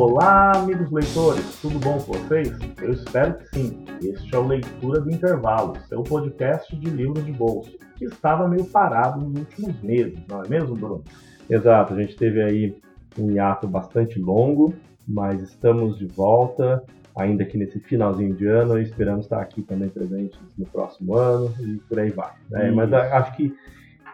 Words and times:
Olá, 0.00 0.52
amigos 0.54 0.92
leitores, 0.92 1.60
tudo 1.60 1.80
bom 1.80 1.98
com 1.98 2.12
vocês? 2.12 2.56
Eu 2.80 2.92
espero 2.92 3.34
que 3.34 3.48
sim. 3.48 3.84
Este 4.00 4.32
é 4.32 4.38
o 4.38 4.46
Leitura 4.46 5.00
do 5.00 5.10
Intervalo, 5.10 5.76
seu 5.88 6.04
podcast 6.04 6.74
de 6.76 6.88
livros 6.88 7.26
de 7.26 7.32
bolso, 7.32 7.76
que 7.96 8.04
estava 8.04 8.46
meio 8.46 8.64
parado 8.66 9.20
nos 9.20 9.40
últimos 9.40 9.82
meses, 9.82 10.16
não 10.28 10.44
é 10.44 10.48
mesmo, 10.48 10.76
Bruno? 10.76 11.02
Exato, 11.50 11.94
a 11.94 12.00
gente 12.00 12.14
teve 12.14 12.40
aí 12.40 12.76
um 13.18 13.32
hiato 13.32 13.66
bastante 13.66 14.20
longo, 14.20 14.72
mas 15.06 15.42
estamos 15.42 15.98
de 15.98 16.06
volta, 16.06 16.80
ainda 17.16 17.44
que 17.44 17.58
nesse 17.58 17.80
finalzinho 17.80 18.36
de 18.36 18.46
ano, 18.46 18.78
e 18.78 18.84
esperamos 18.84 19.24
estar 19.24 19.40
aqui 19.40 19.62
também 19.62 19.88
presentes 19.88 20.38
no 20.56 20.64
próximo 20.66 21.16
ano 21.16 21.52
e 21.58 21.76
por 21.88 21.98
aí 21.98 22.10
vai. 22.10 22.34
Né? 22.48 22.70
Mas 22.70 22.92
acho 22.92 23.36
que 23.36 23.52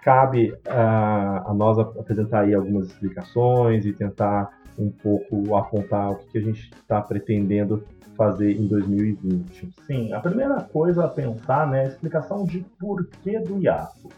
cabe 0.05 0.55
a, 0.69 1.51
a 1.51 1.55
nós 1.55 1.79
apresentar 1.79 2.41
aí 2.41 2.55
algumas 2.55 2.89
explicações 2.89 3.87
e 3.87 3.93
tentar 3.93 4.53
um 4.79 4.91
pouco 4.91 5.57
apontar 5.57 6.11
o 6.11 6.17
que, 6.17 6.33
que 6.33 6.39
a 6.39 6.41
gente 6.43 6.71
está 6.75 7.01
pretendendo 7.01 7.83
fazer 8.15 8.53
em 8.53 8.67
2020. 8.67 9.71
Sim, 9.87 10.13
a 10.13 10.21
primeira 10.21 10.61
coisa 10.61 11.07
a 11.07 11.09
pensar 11.09 11.69
né, 11.69 11.79
é 11.79 11.87
a 11.87 11.89
explicação 11.89 12.45
de 12.45 12.61
porquê 12.79 13.41
do 13.41 13.59
hiato. 13.59 14.11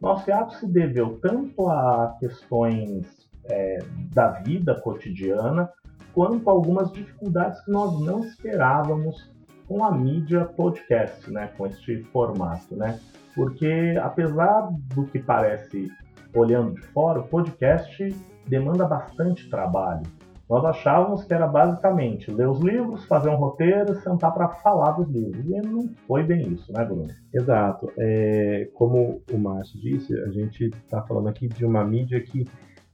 Nosso 0.00 0.30
hiato 0.30 0.54
se 0.54 0.66
deveu 0.66 1.18
tanto 1.20 1.68
a 1.68 2.16
questões 2.20 3.04
é, 3.50 3.78
da 4.14 4.28
vida 4.28 4.80
cotidiana, 4.80 5.68
quanto 6.14 6.48
a 6.48 6.52
algumas 6.52 6.92
dificuldades 6.92 7.60
que 7.62 7.72
nós 7.72 8.00
não 8.00 8.20
esperávamos 8.20 9.32
com 9.66 9.84
a 9.84 9.90
mídia 9.90 10.44
podcast, 10.44 11.28
né, 11.30 11.50
com 11.56 11.66
este 11.66 12.02
formato, 12.04 12.76
né? 12.76 13.00
Porque 13.34 13.98
apesar 14.02 14.70
do 14.94 15.04
que 15.06 15.18
parece 15.18 15.90
olhando 16.34 16.74
de 16.74 16.82
fora, 16.88 17.20
o 17.20 17.28
podcast 17.28 18.14
demanda 18.46 18.86
bastante 18.86 19.48
trabalho. 19.48 20.02
Nós 20.48 20.62
achávamos 20.64 21.24
que 21.24 21.32
era 21.32 21.46
basicamente 21.46 22.30
ler 22.30 22.48
os 22.48 22.60
livros, 22.60 23.06
fazer 23.06 23.30
um 23.30 23.36
roteiro 23.36 23.92
e 23.92 24.00
sentar 24.02 24.32
para 24.32 24.48
falar 24.48 24.92
dos 24.92 25.08
livros. 25.08 25.42
E 25.46 25.60
não 25.66 25.88
foi 26.06 26.22
bem 26.22 26.52
isso, 26.52 26.70
né, 26.70 26.84
Bruno? 26.84 27.08
Exato. 27.32 27.90
É, 27.98 28.68
como 28.74 29.22
o 29.32 29.38
Márcio 29.38 29.80
disse, 29.80 30.14
a 30.20 30.28
gente 30.28 30.66
está 30.66 31.00
falando 31.02 31.28
aqui 31.28 31.48
de 31.48 31.64
uma 31.64 31.82
mídia 31.82 32.20
que 32.20 32.44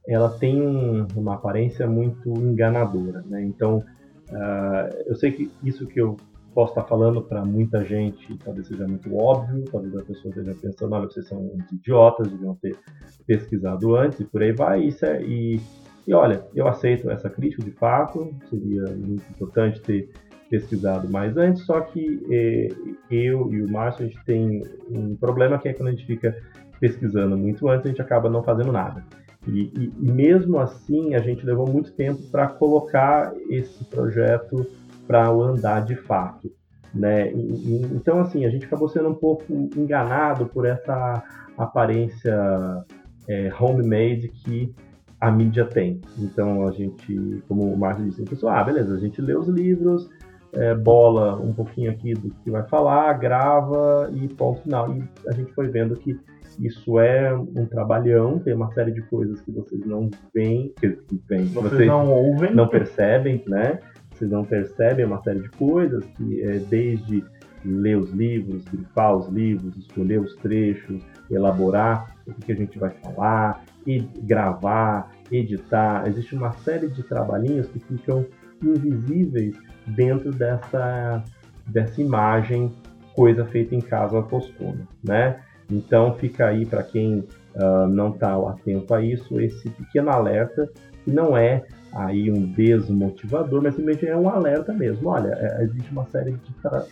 ela 0.06 0.30
tem 0.38 0.62
um, 0.62 1.06
uma 1.16 1.34
aparência 1.34 1.88
muito 1.88 2.30
enganadora. 2.30 3.22
Né? 3.26 3.42
Então, 3.42 3.78
uh, 4.30 4.96
eu 5.06 5.16
sei 5.16 5.32
que 5.32 5.50
isso 5.62 5.86
que 5.88 6.00
eu 6.00 6.16
posso 6.54 6.72
estar 6.72 6.84
falando 6.84 7.22
para 7.22 7.44
muita 7.44 7.84
gente 7.84 8.36
talvez 8.38 8.66
seja 8.66 8.86
muito 8.86 9.14
óbvio, 9.16 9.64
talvez 9.70 9.96
a 9.96 10.02
pessoa 10.02 10.30
esteja 10.30 10.54
pensando, 10.60 10.94
olha, 10.94 11.06
vocês 11.06 11.26
são 11.26 11.50
idiotas, 11.72 12.30
deviam 12.30 12.54
ter 12.56 12.76
pesquisado 13.26 13.94
antes 13.96 14.20
e 14.20 14.24
por 14.24 14.42
aí 14.42 14.52
vai. 14.52 14.82
Isso 14.82 15.04
é, 15.04 15.22
e, 15.22 15.60
e 16.06 16.14
olha, 16.14 16.44
eu 16.54 16.66
aceito 16.66 17.10
essa 17.10 17.30
crítica 17.30 17.62
de 17.62 17.70
fato, 17.72 18.34
seria 18.48 18.84
muito 18.96 19.24
importante 19.30 19.80
ter 19.80 20.10
pesquisado 20.50 21.08
mais 21.08 21.36
antes, 21.36 21.64
só 21.64 21.80
que 21.80 22.20
eh, 22.28 22.68
eu 23.08 23.52
e 23.52 23.62
o 23.62 23.70
Márcio, 23.70 24.04
a 24.04 24.08
gente 24.08 24.24
tem 24.24 24.62
um 24.90 25.14
problema 25.14 25.58
que 25.58 25.68
é 25.68 25.72
quando 25.72 25.88
a 25.88 25.92
gente 25.92 26.04
fica 26.04 26.36
pesquisando 26.80 27.38
muito 27.38 27.68
antes, 27.68 27.86
a 27.86 27.88
gente 27.90 28.02
acaba 28.02 28.28
não 28.28 28.42
fazendo 28.42 28.72
nada. 28.72 29.04
E, 29.46 29.70
e, 29.78 29.92
e 30.00 30.12
mesmo 30.12 30.58
assim, 30.58 31.14
a 31.14 31.20
gente 31.20 31.46
levou 31.46 31.68
muito 31.68 31.92
tempo 31.92 32.20
para 32.30 32.48
colocar 32.48 33.32
esse 33.48 33.84
projeto 33.84 34.66
para 35.10 35.28
andar 35.28 35.84
de 35.84 35.96
fato. 35.96 36.52
Né? 36.94 37.32
E, 37.32 37.82
então, 37.92 38.20
assim, 38.20 38.44
a 38.46 38.48
gente 38.48 38.66
acabou 38.66 38.88
sendo 38.88 39.08
um 39.08 39.14
pouco 39.14 39.44
enganado 39.76 40.46
por 40.46 40.64
essa 40.64 41.24
aparência 41.58 42.32
é, 43.28 43.52
homemade 43.58 44.28
que 44.28 44.72
a 45.20 45.28
mídia 45.28 45.64
tem. 45.64 46.00
Então, 46.16 46.64
a 46.64 46.70
gente, 46.70 47.42
como 47.48 47.72
o 47.72 47.76
Márcio 47.76 48.04
disse, 48.04 48.22
pessoal, 48.22 48.54
ah, 48.54 48.62
beleza, 48.62 48.94
a 48.94 48.98
gente 49.00 49.20
lê 49.20 49.36
os 49.36 49.48
livros, 49.48 50.08
é, 50.52 50.76
bola 50.76 51.36
um 51.40 51.52
pouquinho 51.52 51.90
aqui 51.90 52.14
do 52.14 52.30
que 52.30 52.50
vai 52.50 52.62
falar, 52.68 53.12
grava 53.14 54.08
e 54.14 54.28
ponto 54.28 54.62
final. 54.62 54.94
E 54.94 55.02
a 55.26 55.32
gente 55.32 55.52
foi 55.54 55.66
vendo 55.66 55.96
que 55.96 56.16
isso 56.60 57.00
é 57.00 57.34
um 57.34 57.66
trabalhão, 57.66 58.38
tem 58.38 58.54
uma 58.54 58.72
série 58.72 58.92
de 58.92 59.02
coisas 59.02 59.40
que 59.40 59.50
vocês 59.50 59.84
não 59.84 60.08
veem, 60.32 60.72
que, 60.80 60.98
veem, 61.28 61.46
vocês, 61.46 61.72
vocês 61.72 61.88
não 61.88 62.08
ouvem, 62.08 62.54
não 62.54 62.68
percebem, 62.68 63.42
né? 63.48 63.80
Vocês 64.20 64.30
não 64.30 64.44
percebem 64.44 65.06
uma 65.06 65.22
série 65.22 65.40
de 65.40 65.48
coisas, 65.50 66.04
que 66.16 66.42
é 66.42 66.58
desde 66.58 67.24
ler 67.64 67.96
os 67.96 68.10
livros, 68.10 68.64
grifar 68.64 69.16
os 69.16 69.28
livros, 69.28 69.76
escolher 69.76 70.20
os 70.20 70.34
trechos, 70.36 71.02
elaborar 71.30 72.14
o 72.26 72.34
que 72.34 72.52
a 72.52 72.54
gente 72.54 72.78
vai 72.78 72.90
falar, 72.90 73.64
e 73.86 73.98
gravar, 74.22 75.10
editar. 75.30 76.06
Existe 76.06 76.34
uma 76.34 76.52
série 76.52 76.88
de 76.88 77.02
trabalhinhos 77.02 77.66
que 77.68 77.78
ficam 77.80 78.26
invisíveis 78.62 79.56
dentro 79.86 80.30
dessa, 80.32 81.24
dessa 81.66 82.00
imagem 82.00 82.72
coisa 83.14 83.44
feita 83.46 83.74
em 83.74 83.80
casa 83.80 84.22
postuma, 84.22 84.86
né? 85.02 85.40
Então 85.70 86.14
fica 86.16 86.46
aí 86.46 86.66
para 86.66 86.82
quem 86.82 87.20
uh, 87.54 87.86
não 87.88 88.10
está 88.10 88.34
atento 88.34 88.94
a 88.94 89.02
isso 89.02 89.40
esse 89.40 89.70
pequeno 89.70 90.10
alerta 90.10 90.68
que 91.04 91.10
não 91.10 91.36
é 91.36 91.64
aí 91.92 92.30
um 92.30 92.46
desmotivador, 92.52 93.62
mas 93.62 93.74
simplesmente 93.74 94.06
é 94.06 94.16
um 94.16 94.28
alerta 94.28 94.72
mesmo. 94.72 95.08
Olha, 95.08 95.32
é, 95.36 95.64
existe 95.64 95.90
uma 95.90 96.06
série 96.06 96.32
de, 96.32 96.52
tra 96.62 96.84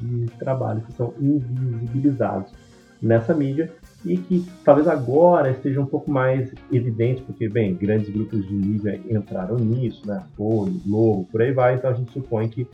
de 0.00 0.26
trabalhos 0.38 0.84
que 0.84 0.92
são 0.92 1.14
invisibilizados 1.20 2.52
nessa 3.00 3.32
mídia 3.34 3.70
e 4.04 4.16
que 4.16 4.44
talvez 4.64 4.88
agora 4.88 5.50
esteja 5.50 5.80
um 5.80 5.86
pouco 5.86 6.10
mais 6.10 6.52
evidente, 6.72 7.22
porque, 7.22 7.48
bem, 7.48 7.74
grandes 7.74 8.10
grupos 8.10 8.46
de 8.46 8.54
mídia 8.54 9.00
entraram 9.08 9.56
nisso, 9.56 10.06
né? 10.06 10.22
Folha, 10.36 10.72
Globo, 10.86 11.26
por 11.30 11.42
aí 11.42 11.52
vai, 11.52 11.74
então 11.74 11.90
a 11.90 11.94
gente 11.94 12.12
supõe 12.12 12.48
que, 12.48 12.66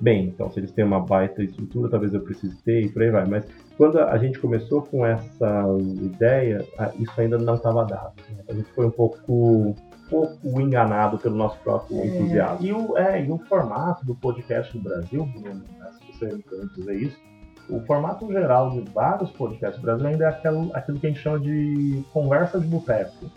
bem, 0.00 0.28
então 0.28 0.50
se 0.50 0.60
eles 0.60 0.72
têm 0.72 0.84
uma 0.84 1.00
baita 1.00 1.42
estrutura, 1.42 1.90
talvez 1.90 2.12
eu 2.14 2.20
precise 2.20 2.56
ter 2.62 2.84
e 2.84 2.88
por 2.88 3.02
aí 3.02 3.10
vai. 3.10 3.26
Mas 3.26 3.46
quando 3.76 3.98
a 3.98 4.16
gente 4.18 4.38
começou 4.38 4.82
com 4.82 5.04
essa 5.04 5.64
ideia, 6.02 6.64
isso 6.98 7.20
ainda 7.20 7.38
não 7.38 7.54
estava 7.54 7.84
dado. 7.84 8.14
Né? 8.30 8.44
A 8.48 8.54
gente 8.54 8.70
foi 8.72 8.86
um 8.86 8.90
pouco 8.90 9.74
pouco 10.08 10.60
enganado 10.60 11.18
pelo 11.18 11.36
nosso 11.36 11.58
próprio 11.58 11.98
é, 11.98 12.06
entusiasmo. 12.06 12.66
E 12.66 12.72
o, 12.72 12.96
é, 12.96 13.24
e 13.24 13.30
o 13.30 13.38
formato 13.38 14.04
do 14.04 14.14
podcast 14.14 14.76
no 14.76 14.82
Brasil, 14.82 15.24
Bruno, 15.26 15.64
né, 15.78 15.90
se 16.00 16.18
você 16.18 16.34
me 16.34 16.42
permite 16.42 16.74
dizer 16.74 16.94
isso, 16.94 17.16
o 17.68 17.80
formato 17.80 18.30
geral 18.30 18.70
de 18.70 18.80
vários 18.92 19.30
podcasts 19.30 19.78
no 19.78 19.84
Brasil 19.84 20.06
ainda 20.06 20.24
é 20.24 20.28
aquilo, 20.28 20.70
aquilo 20.72 21.00
que 21.00 21.06
a 21.06 21.10
gente 21.10 21.22
chama 21.22 21.40
de 21.40 22.04
conversa 22.12 22.60
de 22.60 22.66
boteco. 22.66 23.30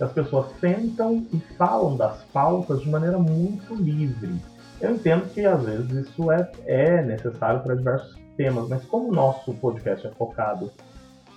As 0.00 0.12
pessoas 0.12 0.46
sentam 0.58 1.26
e 1.32 1.38
falam 1.58 1.96
das 1.96 2.22
pautas 2.32 2.80
de 2.80 2.88
maneira 2.88 3.18
muito 3.18 3.74
livre. 3.74 4.40
Eu 4.80 4.94
entendo 4.94 5.28
que 5.32 5.44
às 5.44 5.62
vezes 5.62 5.90
isso 5.90 6.32
é, 6.32 6.50
é 6.64 7.02
necessário 7.02 7.60
para 7.60 7.74
diversos 7.74 8.18
temas, 8.36 8.66
mas 8.68 8.82
como 8.86 9.10
o 9.10 9.14
nosso 9.14 9.52
podcast 9.54 10.06
é 10.06 10.10
focado 10.10 10.72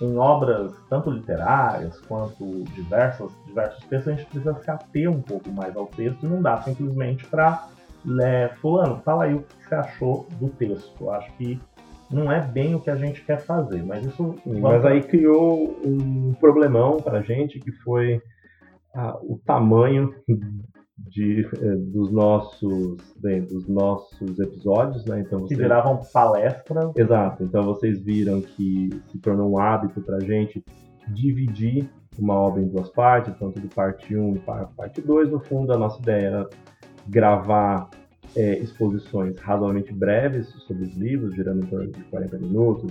em 0.00 0.16
obras 0.16 0.72
tanto 0.88 1.10
literárias 1.10 2.00
quanto 2.02 2.64
diversas, 2.74 3.30
diversos 3.46 3.84
textos, 3.84 4.12
a 4.12 4.16
gente 4.16 4.28
precisa 4.28 4.54
se 4.62 4.70
ater 4.70 5.10
um 5.10 5.20
pouco 5.20 5.50
mais 5.50 5.76
ao 5.76 5.86
texto 5.86 6.24
e 6.24 6.28
não 6.28 6.42
dá 6.42 6.60
simplesmente 6.62 7.24
para 7.26 7.68
né, 8.04 8.48
fulano, 8.60 9.00
fala 9.04 9.24
aí 9.24 9.34
o 9.34 9.42
que 9.42 9.68
você 9.68 9.74
achou 9.74 10.26
do 10.38 10.48
texto. 10.50 10.92
Eu 11.00 11.10
acho 11.10 11.32
que 11.36 11.58
não 12.10 12.30
é 12.30 12.40
bem 12.40 12.74
o 12.74 12.80
que 12.80 12.90
a 12.90 12.96
gente 12.96 13.24
quer 13.24 13.40
fazer, 13.40 13.82
mas 13.82 14.04
isso... 14.04 14.34
Mas 14.44 14.84
aí 14.84 15.02
criou 15.02 15.80
um 15.84 16.34
problemão 16.34 16.98
para 16.98 17.18
a 17.18 17.22
gente 17.22 17.58
que 17.58 17.72
foi 17.72 18.20
ah, 18.94 19.16
o 19.22 19.40
tamanho 19.44 20.14
de, 20.96 21.40
eh, 21.60 21.76
dos 21.76 22.10
nossos 22.10 22.96
bem, 23.16 23.42
dos 23.42 23.66
nossos 23.66 24.38
episódios, 24.38 25.04
né? 25.04 25.20
Então 25.20 25.40
vocês... 25.40 25.56
que 25.56 25.62
viravam 25.62 26.00
palestras. 26.12 26.92
Exato. 26.96 27.42
Então 27.42 27.62
vocês 27.62 28.00
viram 28.00 28.40
que 28.40 28.90
se 29.10 29.18
tornou 29.18 29.52
um 29.52 29.58
hábito 29.58 30.00
para 30.00 30.20
gente 30.20 30.64
dividir 31.08 31.90
uma 32.18 32.34
obra 32.34 32.62
em 32.62 32.68
duas 32.68 32.88
partes, 32.90 33.34
tanto 33.38 33.60
de 33.60 33.68
parte 33.68 34.16
1 34.16 34.36
e 34.36 34.38
parte 34.76 35.00
2. 35.00 35.30
No 35.30 35.40
fundo, 35.40 35.72
a 35.72 35.76
nossa 35.76 36.00
ideia 36.00 36.26
era 36.26 36.48
gravar 37.08 37.90
é, 38.36 38.58
exposições 38.58 39.38
razoavelmente 39.38 39.92
breves 39.92 40.48
sobre 40.66 40.84
os 40.84 40.94
livros, 40.96 41.34
girando 41.34 41.64
em 41.64 41.68
torno 41.68 41.90
de 41.90 42.02
40 42.04 42.38
minutos, 42.38 42.90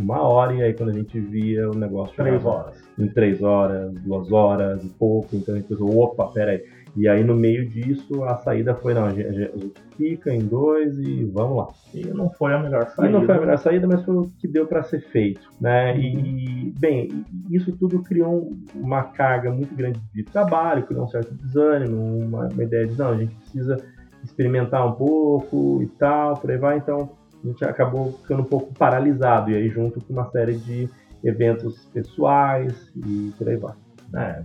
uma 0.00 0.22
hora, 0.22 0.54
e 0.54 0.62
aí 0.62 0.74
quando 0.74 0.90
a 0.90 0.94
gente 0.94 1.18
via 1.20 1.70
o 1.70 1.74
negócio... 1.74 2.14
Três 2.16 2.44
horas. 2.44 2.82
Em 2.98 3.08
três 3.08 3.42
horas, 3.42 3.92
duas 3.94 4.30
horas 4.32 4.84
e 4.84 4.88
pouco, 4.88 5.36
então 5.36 5.54
a 5.54 5.58
gente 5.58 5.68
pensou, 5.68 5.96
opa, 5.98 6.26
peraí, 6.28 6.62
e 6.96 7.08
aí, 7.08 7.24
no 7.24 7.34
meio 7.34 7.68
disso, 7.68 8.22
a 8.22 8.36
saída 8.36 8.74
foi: 8.76 8.94
não, 8.94 9.06
a 9.06 9.10
gente, 9.10 9.72
fica 9.96 10.32
em 10.32 10.46
dois 10.46 10.96
e 10.98 11.24
vamos 11.24 11.56
lá. 11.56 11.68
E 11.92 12.06
não 12.06 12.30
foi 12.30 12.54
a 12.54 12.58
melhor 12.58 12.86
saída. 12.88 13.08
E 13.08 13.12
não 13.12 13.26
foi 13.26 13.34
a 13.34 13.40
melhor 13.40 13.58
saída, 13.58 13.86
mas 13.88 14.04
foi 14.04 14.14
o 14.14 14.30
que 14.38 14.46
deu 14.46 14.66
para 14.66 14.82
ser 14.84 15.00
feito. 15.00 15.40
Né? 15.60 15.98
E, 15.98 16.72
bem, 16.78 17.24
isso 17.50 17.76
tudo 17.76 18.00
criou 18.02 18.52
uma 18.76 19.02
carga 19.02 19.50
muito 19.50 19.74
grande 19.74 20.00
de 20.14 20.22
trabalho, 20.22 20.86
criou 20.86 21.04
um 21.04 21.08
certo 21.08 21.34
desânimo, 21.34 22.18
uma, 22.18 22.46
uma 22.46 22.62
ideia 22.62 22.86
de: 22.86 22.96
não, 22.96 23.08
a 23.08 23.16
gente 23.16 23.34
precisa 23.34 23.76
experimentar 24.22 24.86
um 24.86 24.92
pouco 24.92 25.82
e 25.82 25.86
tal, 25.98 26.36
por 26.36 26.50
aí 26.52 26.58
vai. 26.58 26.76
Então, 26.76 27.10
a 27.44 27.46
gente 27.46 27.64
acabou 27.64 28.12
ficando 28.12 28.42
um 28.42 28.46
pouco 28.46 28.72
paralisado, 28.74 29.50
e 29.50 29.56
aí, 29.56 29.68
junto 29.68 30.00
com 30.00 30.12
uma 30.12 30.30
série 30.30 30.56
de 30.56 30.88
eventos 31.22 31.86
pessoais 31.86 32.92
e 32.96 33.32
por 33.36 33.48
aí 33.48 33.56
vai. 33.56 33.74
né? 34.12 34.44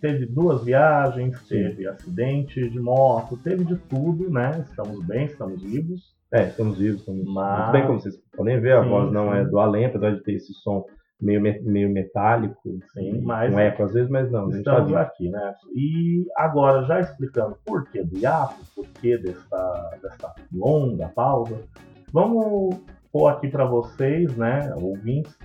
Teve 0.00 0.26
duas 0.26 0.64
viagens, 0.64 1.38
Sim. 1.40 1.62
teve 1.62 1.86
acidente 1.88 2.68
de 2.68 2.80
moto, 2.80 3.36
teve 3.38 3.64
de 3.64 3.76
tudo, 3.76 4.30
né? 4.30 4.64
Estamos 4.68 5.04
bem, 5.04 5.26
estamos 5.26 5.62
vivos. 5.62 6.14
É, 6.32 6.48
estamos 6.48 6.78
vivos, 6.78 7.00
estamos 7.00 7.24
Mas... 7.32 7.58
muito 7.60 7.72
bem, 7.72 7.86
como 7.86 8.00
vocês 8.00 8.16
podem 8.36 8.60
ver, 8.60 8.76
a 8.76 8.82
sim, 8.82 8.88
voz 8.88 9.12
não 9.12 9.32
é 9.32 9.42
sim. 9.42 9.46
é 9.46 9.50
do 9.50 9.60
além, 9.60 9.86
apesar 9.86 10.10
de 10.10 10.22
ter 10.22 10.34
esse 10.34 10.52
som 10.54 10.84
meio, 11.20 11.40
meio 11.40 11.90
metálico, 11.90 12.78
sim, 12.92 13.20
mas 13.22 13.52
com 13.52 13.60
eco 13.60 13.82
às 13.84 13.92
vezes, 13.92 14.10
mas 14.10 14.30
não, 14.30 14.46
a 14.46 14.58
estamos 14.58 14.92
tá 14.92 15.00
aqui, 15.00 15.28
né? 15.30 15.54
E 15.74 16.26
agora, 16.36 16.84
já 16.84 17.00
explicando 17.00 17.56
por 17.64 17.88
que 17.90 18.02
do 18.02 18.18
hiato, 18.18 18.56
por 18.74 18.86
que 19.00 19.16
dessa, 19.16 19.98
dessa 20.02 20.34
longa 20.52 21.08
pausa, 21.08 21.58
vamos 22.12 22.76
pôr 23.12 23.28
aqui 23.28 23.48
para 23.48 23.64
vocês, 23.64 24.36
né, 24.36 24.74
ouvintes, 24.76 25.36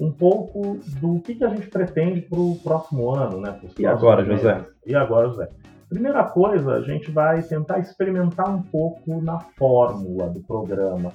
um 0.00 0.10
pouco 0.10 0.78
do 1.00 1.20
que, 1.20 1.34
que 1.34 1.44
a 1.44 1.48
gente 1.48 1.68
pretende 1.68 2.22
para 2.22 2.40
o 2.40 2.56
próximo 2.56 3.10
ano, 3.10 3.40
né? 3.40 3.60
E 3.78 3.86
agora, 3.86 4.22
meses. 4.22 4.42
José? 4.42 4.64
E 4.86 4.94
agora, 4.94 5.28
José? 5.28 5.48
Primeira 5.90 6.24
coisa, 6.24 6.72
a 6.72 6.80
gente 6.80 7.10
vai 7.10 7.42
tentar 7.42 7.80
experimentar 7.80 8.48
um 8.48 8.62
pouco 8.62 9.20
na 9.20 9.40
fórmula 9.58 10.30
do 10.30 10.40
programa. 10.40 11.12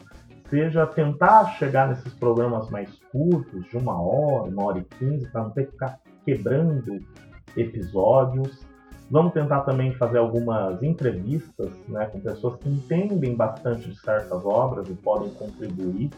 Seja 0.50 0.86
tentar 0.86 1.46
chegar 1.58 1.88
nesses 1.88 2.14
programas 2.14 2.70
mais 2.70 2.90
curtos, 3.12 3.66
de 3.66 3.78
uma 3.78 4.00
hora, 4.00 4.52
uma 4.52 4.66
hora 4.66 4.80
e 4.80 4.84
quinze, 4.84 5.28
para 5.32 5.44
não 5.44 5.50
ter 5.50 5.66
que 5.66 5.72
ficar 5.72 6.00
quebrando 6.24 7.00
episódios. 7.58 8.66
Vamos 9.10 9.34
tentar 9.34 9.62
também 9.62 9.94
fazer 9.94 10.18
algumas 10.18 10.82
entrevistas 10.82 11.70
né, 11.88 12.08
com 12.08 12.20
pessoas 12.20 12.58
que 12.58 12.70
entendem 12.70 13.36
bastante 13.36 13.90
de 13.90 14.00
certas 14.00 14.44
obras 14.44 14.90
e 14.90 14.94
podem 14.94 15.30
contribuir 15.32 16.10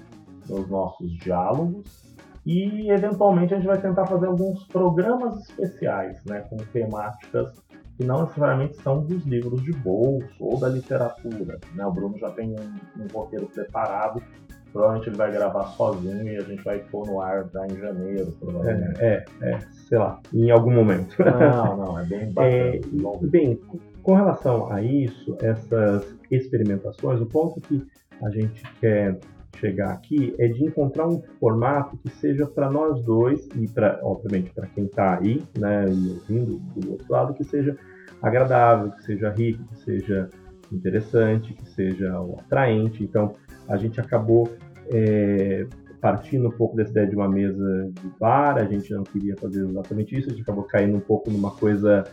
nos 0.48 0.70
nossos 0.70 1.12
diálogos. 1.18 2.06
E 2.46 2.90
eventualmente 2.90 3.54
a 3.54 3.58
gente 3.58 3.68
vai 3.68 3.82
tentar 3.82 4.06
fazer 4.08 4.28
alguns 4.28 4.64
programas 4.68 5.50
especiais, 5.50 6.24
né, 6.26 6.42
com 6.50 6.56
temáticas 6.58 7.62
que 7.98 8.06
não 8.06 8.22
necessariamente 8.22 8.78
são 8.78 9.04
dos 9.04 9.26
livros 9.26 9.62
de 9.64 9.74
bolso 9.74 10.36
ou 10.40 10.60
da 10.60 10.70
literatura. 10.70 11.60
Né? 11.74 11.86
O 11.86 11.92
Bruno 11.92 12.18
já 12.20 12.30
tem 12.30 12.52
um, 12.52 13.04
um 13.04 13.08
roteiro 13.12 13.48
preparado, 13.48 14.22
provavelmente 14.72 15.10
ele 15.10 15.18
vai 15.18 15.32
gravar 15.32 15.66
sozinho 15.66 16.28
e 16.28 16.38
a 16.38 16.42
gente 16.42 16.64
vai 16.64 16.80
pôr 16.80 17.08
no 17.08 17.22
ar 17.22 17.48
já 17.54 17.66
em 17.66 17.78
janeiro, 17.78 18.32
provavelmente. 18.40 19.02
É, 19.02 19.26
é, 19.42 19.50
é 19.52 19.60
sei 19.88 19.98
lá, 19.98 20.20
em 20.34 20.52
algum 20.52 20.72
momento. 20.72 21.16
Não, 21.20 21.78
não, 21.78 22.00
é 22.00 22.06
bem 22.06 22.32
bacana. 22.34 22.56
É, 22.56 22.80
bem, 23.22 23.60
com 24.04 24.14
relação 24.14 24.72
a 24.72 24.82
isso, 24.82 25.38
essas 25.42 26.16
experimentações, 26.32 27.20
o 27.20 27.26
ponto 27.26 27.60
que 27.62 27.86
a 28.24 28.30
gente 28.30 28.64
quer 28.80 29.20
chegar 29.58 29.92
aqui 29.92 30.36
é 30.38 30.48
de 30.48 30.64
encontrar 30.66 31.08
um 31.08 31.22
formato 31.40 31.98
que 31.98 32.10
seja 32.10 32.46
para 32.46 32.70
nós 32.70 33.04
dois 33.04 33.48
e 33.56 33.68
para, 33.68 34.00
obviamente, 34.04 34.52
para 34.52 34.68
quem 34.68 34.86
está 34.86 35.18
aí, 35.18 35.44
né, 35.58 35.86
e 35.90 36.10
ouvindo 36.12 36.60
do 36.76 36.92
outro 36.92 37.06
lado, 37.10 37.34
que 37.34 37.44
seja 37.44 37.76
agradável, 38.22 38.92
que 38.92 39.04
seja 39.04 39.30
rico, 39.32 39.64
que 39.70 39.78
seja 39.84 40.30
interessante, 40.72 41.54
que 41.54 41.70
seja 41.70 42.14
atraente. 42.40 43.04
Então, 43.04 43.36
a 43.68 43.78
gente 43.78 44.00
acabou 44.00 44.50
é, 44.90 45.66
partindo 46.00 46.48
um 46.48 46.52
pouco 46.52 46.76
dessa 46.76 46.92
ideia 46.92 47.08
de 47.08 47.16
uma 47.16 47.28
mesa 47.28 47.92
de 48.02 48.10
bar, 48.20 48.58
a 48.58 48.66
gente 48.66 48.94
não 48.94 49.04
queria 49.04 49.36
fazer 49.36 49.66
exatamente 49.68 50.18
isso, 50.18 50.30
a 50.30 50.32
gente 50.32 50.42
acabou 50.42 50.64
caindo 50.64 50.98
um 50.98 51.02
pouco 51.02 51.30
numa 51.30 51.52
coisa 51.52 52.04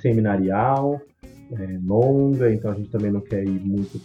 seminarial, 0.00 1.00
é, 1.52 1.78
longa, 1.84 2.52
então 2.52 2.70
a 2.70 2.74
gente 2.74 2.90
também 2.90 3.10
não 3.10 3.20
quer 3.20 3.42
ir 3.42 3.60
muito 3.60 3.98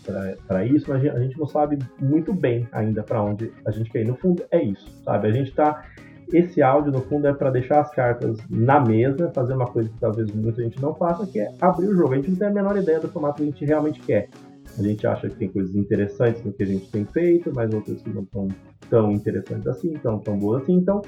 para 0.48 0.66
isso, 0.66 0.90
mas 0.90 1.06
a 1.06 1.20
gente 1.20 1.38
não 1.38 1.46
sabe 1.46 1.78
muito 2.00 2.34
bem 2.34 2.68
ainda 2.72 3.04
para 3.04 3.22
onde 3.22 3.52
a 3.66 3.72
gente 3.72 3.90
quer 3.92 4.02
ir. 4.02 4.08
No 4.08 4.16
fundo, 4.16 4.44
é 4.50 4.64
isso, 4.64 4.90
sabe? 5.04 5.28
A 5.28 5.32
gente 5.32 5.50
está. 5.50 5.86
Esse 6.34 6.62
áudio, 6.62 6.92
no 6.92 7.02
fundo, 7.02 7.28
é 7.28 7.34
para 7.34 7.52
deixar 7.52 7.82
as 7.82 7.92
cartas 7.92 8.38
na 8.50 8.80
mesa, 8.80 9.32
fazer 9.34 9.54
uma 9.54 9.68
coisa 9.68 9.90
que 9.90 10.00
talvez 10.00 10.32
muita 10.32 10.64
gente 10.64 10.82
não 10.82 10.94
faça, 10.96 11.26
que 11.28 11.40
é 11.40 11.52
abrir 11.62 11.88
o 11.88 11.96
jogo. 11.96 12.14
A 12.14 12.16
gente 12.18 12.32
não 12.32 12.38
tem 12.38 12.48
a 12.48 12.52
menor 12.52 12.78
ideia 12.78 13.00
do 13.00 13.08
formato 13.08 13.38
que 13.38 13.44
a 13.44 13.46
gente 13.46 13.66
realmente 13.66 14.00
quer. 14.02 14.30
A 14.78 14.82
gente 14.82 15.06
acha 15.06 15.30
que 15.30 15.36
tem 15.36 15.50
coisas 15.50 15.76
interessantes 15.76 16.44
no 16.44 16.52
que 16.52 16.64
a 16.64 16.66
gente 16.66 16.90
tem 16.90 17.06
feito, 17.06 17.52
mas 17.54 17.74
outras 17.74 18.02
que 18.02 18.10
não 18.10 18.24
estão 18.24 18.48
tão 18.90 19.12
interessantes 19.12 19.68
assim, 19.68 19.94
tão, 19.94 20.20
tão 20.20 20.38
boas 20.38 20.64
assim. 20.64 20.74
Então, 20.74 21.02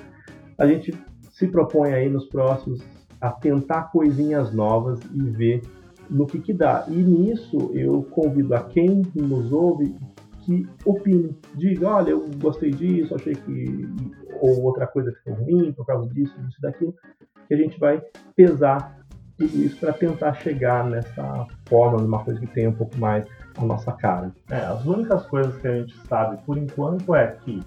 a 0.58 0.66
gente 0.66 0.94
se 1.32 1.48
propõe 1.48 1.94
aí 1.94 2.10
nos 2.10 2.26
próximos 2.28 2.82
a 3.20 3.32
tentar 3.32 3.92
coisinhas 3.92 4.54
novas 4.54 5.00
e 5.14 5.22
ver 5.22 5.62
no 6.10 6.26
que, 6.26 6.40
que 6.40 6.54
dá. 6.54 6.86
E 6.88 6.96
nisso 6.96 7.72
eu 7.74 8.04
convido 8.04 8.56
a 8.56 8.64
quem 8.64 9.02
nos 9.14 9.52
ouve 9.52 9.96
que 10.48 10.66
opine, 10.86 11.38
diga, 11.56 11.90
olha, 11.90 12.12
eu 12.12 12.26
gostei 12.42 12.72
disso, 12.72 13.14
achei 13.14 13.36
que 13.36 13.90
ou 14.40 14.64
outra 14.64 14.88
coisa 14.88 15.12
ficou 15.12 15.34
ruim 15.34 15.74
por 15.74 15.86
causa 15.86 16.08
disso, 16.14 16.34
disso, 16.42 16.62
daquilo, 16.62 16.96
que 17.48 17.54
a 17.54 17.58
gente 17.58 17.78
vai 17.78 18.02
pesar 18.34 18.98
tudo 19.38 19.58
isso 19.58 19.78
para 19.78 19.92
tentar 19.92 20.34
chegar 20.36 20.86
nessa 20.86 21.46
forma, 21.68 22.02
numa 22.02 22.24
coisa 22.24 22.40
que 22.40 22.48
tenha 22.48 22.70
um 22.70 22.74
pouco 22.74 22.98
mais 22.98 23.28
a 23.58 23.66
nossa 23.66 23.92
cara. 23.92 24.32
É, 24.50 24.56
as 24.56 24.86
únicas 24.86 25.26
coisas 25.28 25.56
que 25.58 25.68
a 25.68 25.80
gente 25.80 25.98
sabe 26.08 26.38
por 26.46 26.58
enquanto 26.58 27.14
é 27.14 27.28
que 27.44 27.60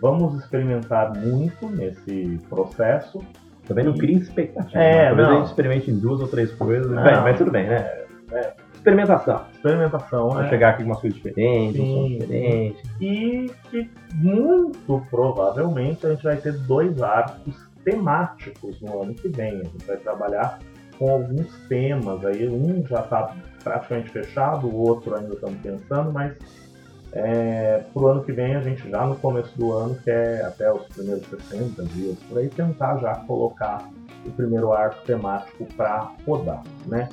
vamos 0.00 0.38
experimentar 0.38 1.16
muito 1.16 1.66
nesse 1.70 2.38
processo 2.50 3.20
também 3.66 3.84
não 3.84 3.94
cria 3.94 4.18
expectativa. 4.18 4.78
É, 4.78 5.06
Talvez 5.06 5.28
não. 5.28 5.34
a 5.34 5.38
gente 5.38 5.48
experimente 5.48 5.90
em 5.90 5.98
duas 5.98 6.20
ou 6.20 6.28
três 6.28 6.52
coisas. 6.52 6.86
Bem, 6.88 7.14
mas 7.22 7.38
tudo 7.38 7.50
bem, 7.50 7.68
né? 7.68 8.04
É. 8.32 8.61
Experimentação. 8.82 9.46
Experimentação, 9.52 10.42
é. 10.42 10.48
chegar 10.48 10.70
aqui 10.70 10.82
com 10.82 10.88
umas 10.88 11.00
coisas 11.00 11.16
diferentes, 11.16 11.80
Sim. 11.80 12.18
diferentes. 12.18 12.82
E 13.00 13.50
que 13.70 13.88
muito 14.14 15.06
provavelmente 15.08 16.04
a 16.04 16.10
gente 16.10 16.24
vai 16.24 16.36
ter 16.36 16.52
dois 16.52 17.00
arcos 17.00 17.54
temáticos 17.84 18.80
no 18.80 19.02
ano 19.02 19.14
que 19.14 19.28
vem. 19.28 19.60
A 19.60 19.64
gente 19.64 19.86
vai 19.86 19.96
trabalhar 19.98 20.58
com 20.98 21.10
alguns 21.10 21.56
temas 21.68 22.24
aí. 22.24 22.48
Um 22.48 22.84
já 22.84 23.02
está 23.02 23.36
praticamente 23.62 24.10
fechado, 24.10 24.66
o 24.66 24.74
outro 24.74 25.14
ainda 25.14 25.32
estamos 25.32 25.60
pensando, 25.60 26.10
mas 26.12 26.36
é, 27.12 27.84
para 27.94 28.02
o 28.02 28.06
ano 28.08 28.24
que 28.24 28.32
vem, 28.32 28.56
a 28.56 28.60
gente 28.62 28.90
já 28.90 29.06
no 29.06 29.14
começo 29.14 29.56
do 29.56 29.72
ano, 29.72 29.94
que 30.02 30.10
é 30.10 30.42
até 30.42 30.72
os 30.72 30.86
primeiros 30.88 31.24
60 31.28 31.84
dias, 31.84 32.18
por 32.28 32.38
aí, 32.38 32.48
tentar 32.48 32.98
já 32.98 33.14
colocar 33.14 33.88
o 34.26 34.30
primeiro 34.30 34.72
arco 34.72 35.04
temático 35.04 35.66
para 35.76 36.10
rodar, 36.26 36.62
né? 36.86 37.08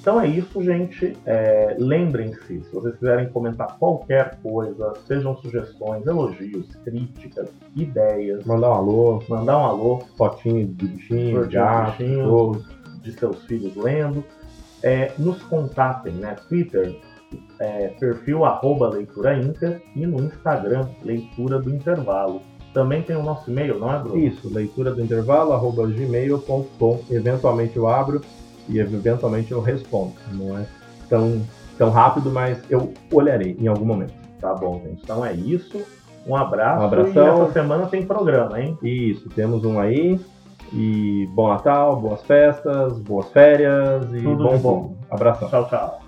Então 0.00 0.20
é 0.20 0.26
isso, 0.26 0.62
gente. 0.62 1.16
É, 1.24 1.76
Lembrem-se, 1.78 2.62
se 2.62 2.72
vocês 2.72 2.94
quiserem 2.96 3.28
comentar 3.28 3.76
qualquer 3.78 4.38
coisa, 4.42 4.92
sejam 5.06 5.36
sugestões, 5.36 6.06
elogios, 6.06 6.66
críticas, 6.84 7.48
ideias. 7.76 8.44
Mandar 8.44 8.70
um 8.70 8.74
alô. 8.74 9.22
Mandar 9.28 9.58
um 9.58 9.64
alô. 9.64 9.98
Fotinho 10.16 10.66
de 10.66 10.86
bichinho, 10.86 11.46
de 11.46 11.54
gato, 11.54 12.64
de 13.02 13.12
seus 13.12 13.44
filhos 13.44 13.76
lendo. 13.76 14.24
É, 14.82 15.12
nos 15.18 15.40
contatem, 15.42 16.12
né? 16.14 16.34
Twitter, 16.48 16.96
é, 17.60 17.88
perfil 18.00 18.44
arroba 18.44 18.88
leitura 18.88 19.38
inter 19.38 19.80
e 19.94 20.04
no 20.04 20.20
Instagram, 20.24 20.88
leitura 21.04 21.60
do 21.60 21.70
intervalo. 21.70 22.42
Também 22.74 23.02
tem 23.02 23.14
o 23.14 23.22
nosso 23.22 23.50
e-mail, 23.50 23.78
não 23.78 23.92
é, 23.92 23.98
Bruno? 23.98 24.18
Isso, 24.18 24.52
leitura 24.52 24.92
do 24.92 25.02
intervalo, 25.02 25.52
arroba 25.52 25.86
gmail.com. 25.86 27.00
Eventualmente 27.10 27.76
eu 27.76 27.86
abro 27.86 28.22
e 28.68 28.78
eventualmente 28.78 29.52
eu 29.52 29.60
respondo. 29.60 30.14
Não 30.32 30.58
é 30.58 30.66
tão, 31.08 31.42
tão 31.78 31.90
rápido, 31.90 32.30
mas 32.30 32.58
eu 32.70 32.92
olharei 33.12 33.56
em 33.58 33.66
algum 33.66 33.84
momento. 33.84 34.14
Tá 34.40 34.54
bom, 34.54 34.80
gente. 34.84 35.02
Então 35.02 35.24
é 35.24 35.32
isso. 35.32 35.82
Um 36.26 36.36
abraço. 36.36 36.82
Um 36.82 36.86
abração. 36.86 37.24
E 37.24 37.42
essa 37.42 37.52
semana 37.52 37.86
tem 37.86 38.04
programa, 38.04 38.60
hein? 38.60 38.78
Isso, 38.82 39.28
temos 39.30 39.64
um 39.64 39.78
aí. 39.78 40.20
E 40.72 41.28
bom 41.34 41.48
Natal, 41.48 41.96
boas 41.96 42.22
festas, 42.22 42.98
boas 42.98 43.28
férias 43.30 44.04
e 44.14 44.22
Tudo 44.22 44.44
bom, 44.44 44.58
bom. 44.58 44.96
Abração. 45.10 45.48
Tchau, 45.50 45.68
tchau. 45.68 46.01